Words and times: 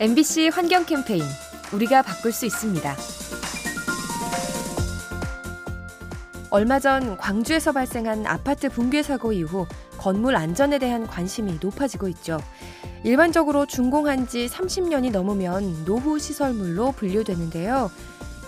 MBC 0.00 0.50
환경 0.50 0.84
캠페인 0.86 1.24
우리가 1.72 2.02
바꿀 2.02 2.30
수 2.30 2.46
있습니다. 2.46 2.94
얼마 6.50 6.78
전 6.78 7.16
광주에서 7.16 7.72
발생한 7.72 8.24
아파트 8.24 8.68
붕괴 8.68 9.02
사고 9.02 9.32
이후 9.32 9.66
건물 9.98 10.36
안전에 10.36 10.78
대한 10.78 11.08
관심이 11.08 11.58
높아지고 11.60 12.06
있죠. 12.10 12.38
일반적으로 13.02 13.66
준공한 13.66 14.28
지 14.28 14.46
30년이 14.46 15.10
넘으면 15.10 15.84
노후 15.84 16.20
시설물로 16.20 16.92
분류되는데요. 16.92 17.90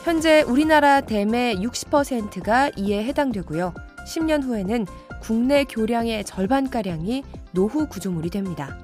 현재 0.04 0.42
우리나라 0.42 1.00
댐의 1.00 1.56
60%가 1.56 2.70
이에 2.76 3.02
해당되고요. 3.02 3.74
10년 4.06 4.44
후에는 4.44 4.86
국내 5.20 5.64
교량의 5.64 6.24
절반가량이 6.24 7.24
노후 7.50 7.88
구조물이 7.88 8.30
됩니다. 8.30 8.78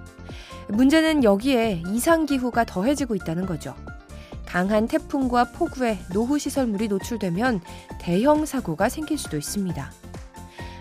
문제는 0.69 1.25
여기에 1.25 1.83
이상기후가 1.89 2.65
더해지고 2.65 3.15
있다는 3.15 3.47
거죠. 3.47 3.75
강한 4.47 4.87
태풍과 4.87 5.53
폭우에 5.53 5.99
노후 6.13 6.39
시설물이 6.39 6.89
노출되면 6.89 7.61
대형 8.01 8.47
사고가 8.47 8.89
생길 8.89 9.19
수도 9.19 9.37
있습니다. 9.37 9.93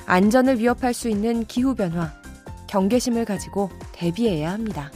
안전을 0.05 0.59
위협할 0.59 0.93
수 0.93 1.09
있는 1.09 1.45
기후변화, 1.45 2.13
경계심을 2.67 3.25
가지고 3.25 3.69
대비해야 3.91 4.51
합니다. 4.51 4.91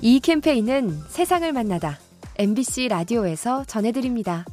이 0.00 0.20
캠페인은 0.20 0.98
세상을 1.08 1.52
만나다 1.52 1.98
MBC 2.36 2.88
라디오에서 2.88 3.64
전해드립니다. 3.64 4.44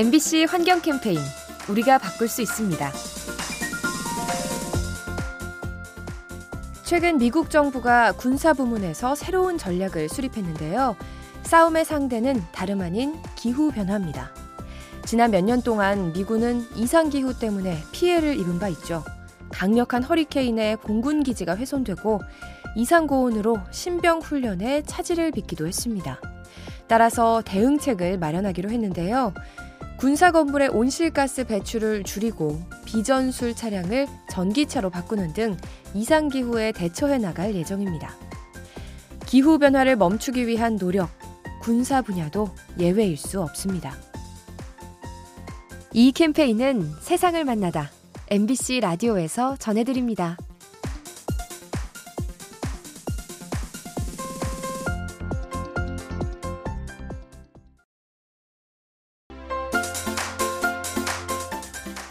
MBC 0.00 0.46
환경 0.48 0.80
캠페인 0.80 1.18
우리가 1.68 1.98
바꿀 1.98 2.26
수 2.26 2.40
있습니다. 2.40 2.90
최근 6.84 7.18
미국 7.18 7.50
정부가 7.50 8.12
군사 8.12 8.54
부문에서 8.54 9.14
새로운 9.14 9.58
전략을 9.58 10.08
수립했는데요. 10.08 10.96
싸움의 11.42 11.84
상대는 11.84 12.42
다름 12.50 12.80
아닌 12.80 13.14
기후 13.36 13.70
변화입니다. 13.70 14.30
지난 15.04 15.32
몇 15.32 15.44
년 15.44 15.60
동안 15.60 16.14
미군은 16.14 16.64
이상 16.76 17.10
기후 17.10 17.38
때문에 17.38 17.84
피해를 17.92 18.38
입은 18.38 18.58
바 18.58 18.68
있죠. 18.68 19.04
강력한 19.50 20.02
허리케인에 20.02 20.76
공군 20.76 21.22
기지가 21.22 21.56
훼손되고 21.56 22.22
이상 22.74 23.06
고온으로 23.06 23.58
신병 23.70 24.20
훈련에 24.20 24.80
차질을 24.86 25.32
빚기도 25.32 25.66
했습니다. 25.66 26.18
따라서 26.88 27.42
대응책을 27.44 28.16
마련하기로 28.16 28.70
했는데요. 28.70 29.34
군사 30.00 30.30
건물의 30.30 30.68
온실가스 30.68 31.44
배출을 31.44 32.04
줄이고 32.04 32.58
비전술 32.86 33.54
차량을 33.54 34.06
전기차로 34.30 34.88
바꾸는 34.88 35.34
등 35.34 35.58
이상 35.92 36.30
기후에 36.30 36.72
대처해 36.72 37.18
나갈 37.18 37.54
예정입니다. 37.54 38.14
기후 39.26 39.58
변화를 39.58 39.96
멈추기 39.96 40.46
위한 40.46 40.78
노력, 40.78 41.10
군사 41.60 42.00
분야도 42.00 42.48
예외일 42.78 43.18
수 43.18 43.42
없습니다. 43.42 43.94
이 45.92 46.12
캠페인은 46.12 46.94
세상을 47.02 47.44
만나다 47.44 47.90
MBC 48.30 48.80
라디오에서 48.80 49.56
전해드립니다. 49.58 50.38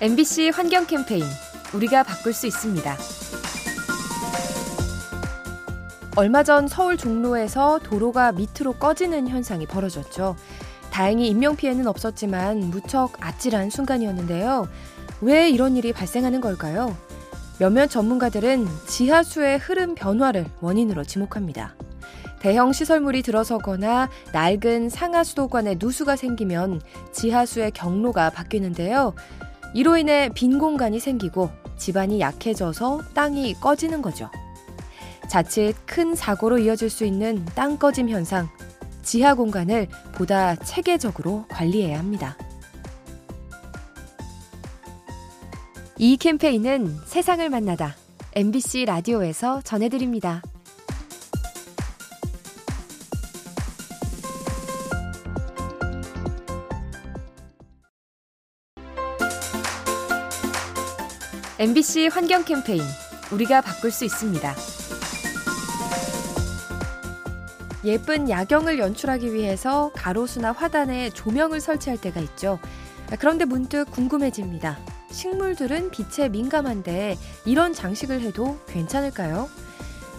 MBC 0.01 0.51
환경 0.53 0.87
캠페인 0.87 1.25
우리가 1.73 2.03
바꿀 2.03 2.31
수 2.31 2.47
있습니다. 2.47 2.95
얼마 6.15 6.41
전 6.41 6.69
서울 6.69 6.95
종로에서 6.95 7.79
도로가 7.79 8.31
밑으로 8.31 8.73
꺼지는 8.79 9.27
현상이 9.27 9.65
벌어졌죠. 9.65 10.37
다행히 10.89 11.27
인명피해는 11.27 11.85
없었지만 11.85 12.59
무척 12.69 13.13
아찔한 13.19 13.71
순간이었는데요. 13.71 14.69
왜 15.19 15.49
이런 15.49 15.75
일이 15.75 15.91
발생하는 15.91 16.39
걸까요? 16.39 16.95
몇몇 17.59 17.87
전문가들은 17.87 18.67
지하수의 18.87 19.57
흐름 19.57 19.95
변화를 19.95 20.45
원인으로 20.61 21.03
지목합니다. 21.03 21.75
대형 22.39 22.71
시설물이 22.71 23.21
들어서거나 23.21 24.07
낡은 24.31 24.87
상하 24.87 25.25
수도관에 25.25 25.75
누수가 25.77 26.15
생기면 26.15 26.79
지하수의 27.11 27.71
경로가 27.71 28.29
바뀌는데요. 28.29 29.13
이로 29.73 29.97
인해 29.97 30.29
빈 30.33 30.57
공간이 30.57 30.99
생기고 30.99 31.49
집안이 31.77 32.19
약해져서 32.19 33.01
땅이 33.13 33.55
꺼지는 33.55 34.01
거죠. 34.01 34.29
자칫 35.29 35.75
큰 35.85 36.15
사고로 36.15 36.57
이어질 36.59 36.89
수 36.89 37.05
있는 37.05 37.45
땅 37.55 37.77
꺼짐 37.77 38.09
현상, 38.09 38.49
지하 39.03 39.35
공간을 39.35 39.87
보다 40.13 40.55
체계적으로 40.55 41.45
관리해야 41.49 41.99
합니다. 41.99 42.37
이 45.97 46.17
캠페인은 46.17 46.95
세상을 47.05 47.47
만나다 47.49 47.95
MBC 48.33 48.85
라디오에서 48.85 49.61
전해드립니다. 49.61 50.41
MBC 61.59 62.07
환경 62.07 62.45
캠페인 62.45 62.81
우리가 63.33 63.59
바꿀 63.59 63.91
수 63.91 64.05
있습니다. 64.05 64.55
예쁜 67.83 68.29
야경을 68.29 68.79
연출하기 68.79 69.33
위해서 69.33 69.91
가로수나 69.93 70.53
화단에 70.53 71.09
조명을 71.09 71.59
설치할 71.59 71.99
때가 71.99 72.21
있죠. 72.21 72.59
그런데 73.19 73.43
문득 73.43 73.91
궁금해집니다. 73.91 74.79
식물들은 75.11 75.91
빛에 75.91 76.29
민감한데 76.29 77.17
이런 77.45 77.73
장식을 77.73 78.21
해도 78.21 78.57
괜찮을까요? 78.69 79.49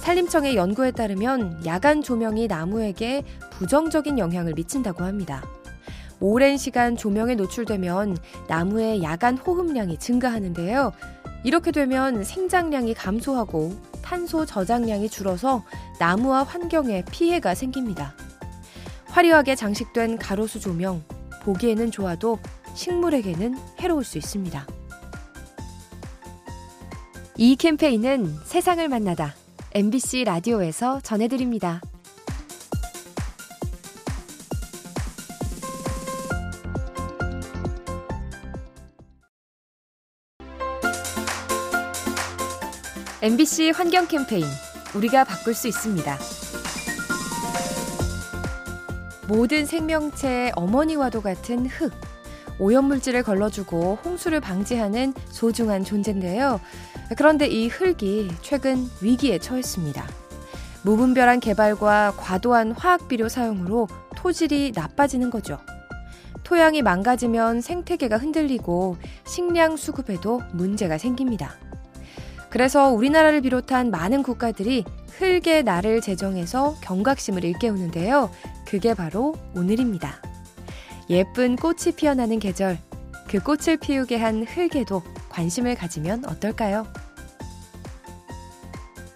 산림청의 0.00 0.56
연구에 0.56 0.90
따르면 0.90 1.64
야간 1.64 2.02
조명이 2.02 2.48
나무에게 2.48 3.24
부정적인 3.52 4.18
영향을 4.18 4.52
미친다고 4.52 5.04
합니다. 5.04 5.42
오랜 6.20 6.58
시간 6.58 6.98
조명에 6.98 7.34
노출되면 7.34 8.18
나무의 8.46 9.02
야간 9.02 9.38
호흡량이 9.38 9.96
증가하는데요. 9.96 10.92
이렇게 11.44 11.70
되면 11.72 12.22
생장량이 12.22 12.94
감소하고 12.94 13.74
탄소 14.02 14.44
저장량이 14.44 15.08
줄어서 15.08 15.64
나무와 15.98 16.42
환경에 16.42 17.04
피해가 17.10 17.54
생깁니다. 17.54 18.14
화려하게 19.06 19.56
장식된 19.56 20.18
가로수 20.18 20.60
조명, 20.60 21.02
보기에는 21.42 21.90
좋아도 21.90 22.38
식물에게는 22.74 23.56
해로울 23.80 24.04
수 24.04 24.18
있습니다. 24.18 24.66
이 27.36 27.56
캠페인은 27.56 28.36
세상을 28.44 28.86
만나다. 28.88 29.34
MBC 29.72 30.24
라디오에서 30.24 31.00
전해드립니다. 31.00 31.80
MBC 43.22 43.72
환경 43.72 44.08
캠페인 44.08 44.47
우리가 44.94 45.25
바꿀 45.25 45.53
수 45.53 45.69
있습니다. 45.69 46.19
모든 49.28 49.67
생명체의 49.67 50.52
어머니와도 50.56 51.20
같은 51.20 51.67
흙. 51.67 51.93
오염물질을 52.58 53.22
걸러주고 53.22 53.99
홍수를 54.02 54.40
방지하는 54.40 55.12
소중한 55.28 55.84
존재인데요. 55.84 56.62
그런데 57.19 57.46
이 57.46 57.69
흙이 57.69 58.31
최근 58.40 58.88
위기에 59.02 59.38
처했습니다. 59.38 60.02
무분별한 60.82 61.40
개발과 61.40 62.14
과도한 62.17 62.72
화학비료 62.72 63.28
사용으로 63.28 63.87
토질이 64.17 64.72
나빠지는 64.75 65.28
거죠. 65.28 65.58
토양이 66.43 66.81
망가지면 66.81 67.61
생태계가 67.61 68.17
흔들리고 68.17 68.96
식량 69.26 69.76
수급에도 69.76 70.40
문제가 70.52 70.96
생깁니다. 70.96 71.58
그래서 72.50 72.91
우리나라를 72.91 73.41
비롯한 73.41 73.91
많은 73.91 74.23
국가들이 74.23 74.85
흙의 75.19 75.62
날을 75.62 76.00
제정해서 76.00 76.76
경각심을 76.82 77.44
일깨우는데요. 77.44 78.31
그게 78.67 78.94
바로 78.94 79.35
오늘입니다. 79.55 80.20
예쁜 81.08 81.56
꽃이 81.56 81.94
피어나는 81.97 82.38
계절, 82.38 82.79
그 83.29 83.38
꽃을 83.41 83.76
피우게 83.76 84.17
한 84.17 84.44
흙에도 84.44 85.02
관심을 85.29 85.76
가지면 85.76 86.25
어떨까요? 86.25 86.87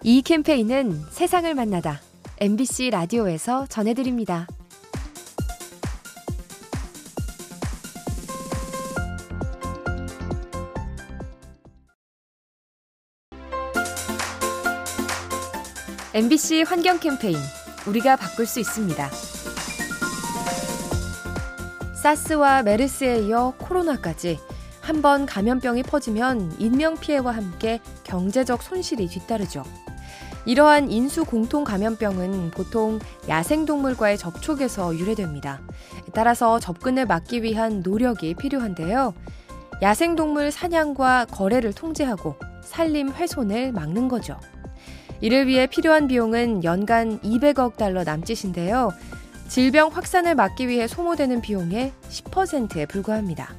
이 0.02 0.22
캠페인은 0.22 1.00
세상을 1.10 1.52
만나다 1.54 2.00
MBC 2.38 2.90
라디오에서 2.90 3.66
전해드립니다. 3.66 4.46
MBC 16.14 16.62
환경 16.62 17.00
캠페인 17.00 17.36
우리가 17.88 18.14
바꿀 18.14 18.46
수 18.46 18.60
있습니다. 18.60 19.10
사스와 21.94 22.62
메르스에 22.62 23.18
이어 23.22 23.52
코로나까지 23.58 24.38
한 24.80 25.02
번 25.02 25.26
감염병이 25.26 25.82
퍼지면 25.82 26.54
인명 26.60 26.94
피해와 26.96 27.32
함께 27.34 27.80
경제적 28.04 28.62
손실이 28.62 29.08
뒤따르죠. 29.08 29.64
이러한 30.44 30.88
인수 30.90 31.24
공통 31.24 31.64
감염병은 31.64 32.52
보통 32.52 33.00
야생동물과의 33.28 34.16
접촉에서 34.16 34.94
유래됩니다. 34.96 35.62
따라서 36.12 36.60
접근을 36.60 37.06
막기 37.06 37.42
위한 37.42 37.80
노력이 37.80 38.34
필요한데요. 38.34 39.14
야생동물 39.82 40.52
사냥과 40.52 41.26
거래를 41.30 41.72
통제하고 41.72 42.36
산림 42.62 43.10
훼손을 43.12 43.72
막는 43.72 44.06
거죠. 44.08 44.38
이를 45.24 45.46
위해 45.46 45.66
필요한 45.66 46.06
비용은 46.06 46.64
연간 46.64 47.18
200억 47.20 47.78
달러 47.78 48.04
남짓인데요. 48.04 48.92
질병 49.48 49.88
확산을 49.88 50.34
막기 50.34 50.68
위해 50.68 50.86
소모되는 50.86 51.40
비용의 51.40 51.92
10%에 52.10 52.84
불과합니다. 52.84 53.54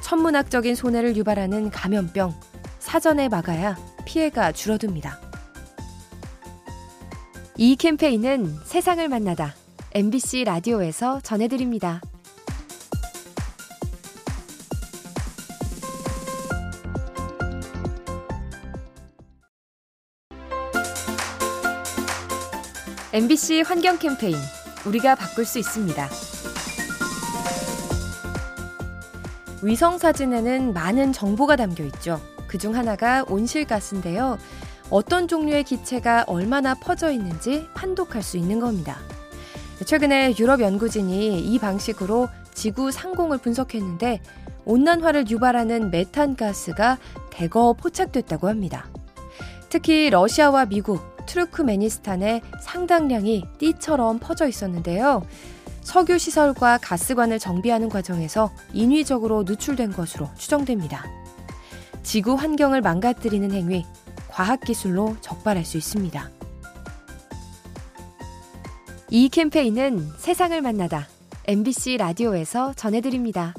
천문학적인 0.00 0.76
손해를 0.76 1.16
유발하는 1.16 1.70
감염병, 1.70 2.32
사전에 2.78 3.28
막아야 3.28 3.76
피해가 4.04 4.52
줄어듭니다. 4.52 5.18
이 7.56 7.74
캠페인은 7.74 8.54
세상을 8.64 9.08
만나다 9.08 9.56
MBC 9.92 10.44
라디오에서 10.44 11.20
전해드립니다. 11.22 12.00
MBC 23.12 23.62
환경 23.62 23.98
캠페인 23.98 24.36
우리가 24.86 25.16
바꿀 25.16 25.44
수 25.44 25.58
있습니다. 25.58 26.08
위성 29.62 29.98
사진에는 29.98 30.72
많은 30.72 31.12
정보가 31.12 31.56
담겨 31.56 31.82
있죠. 31.86 32.20
그중 32.46 32.76
하나가 32.76 33.24
온실가스인데요. 33.28 34.38
어떤 34.90 35.26
종류의 35.26 35.64
기체가 35.64 36.22
얼마나 36.28 36.74
퍼져 36.74 37.10
있는지 37.10 37.66
판독할 37.74 38.22
수 38.22 38.36
있는 38.36 38.60
겁니다. 38.60 38.98
최근에 39.84 40.36
유럽 40.38 40.60
연구진이 40.60 41.40
이 41.40 41.58
방식으로 41.58 42.28
지구 42.54 42.92
상공을 42.92 43.38
분석했는데 43.38 44.20
온난화를 44.64 45.28
유발하는 45.28 45.90
메탄 45.90 46.36
가스가 46.36 46.98
대거 47.30 47.72
포착됐다고 47.72 48.46
합니다. 48.46 48.86
특히 49.68 50.10
러시아와 50.10 50.66
미국, 50.66 51.09
트루크메니스탄에 51.30 52.42
상당량이 52.60 53.44
띠처럼 53.58 54.18
퍼져 54.18 54.48
있었는데요. 54.48 55.24
석유 55.82 56.18
시설과 56.18 56.78
가스관을 56.78 57.38
정비하는 57.38 57.88
과정에서 57.88 58.52
인위적으로 58.72 59.44
누출된 59.44 59.92
것으로 59.92 60.28
추정됩니다. 60.36 61.04
지구 62.02 62.34
환경을 62.34 62.80
망가뜨리는 62.80 63.50
행위, 63.52 63.84
과학기술로 64.28 65.16
적발할 65.20 65.64
수 65.64 65.76
있습니다. 65.76 66.30
이 69.10 69.28
캠페인은 69.28 70.08
세상을 70.18 70.60
만나다 70.60 71.08
MBC 71.46 71.96
라디오에서 71.96 72.74
전해드립니다. 72.74 73.54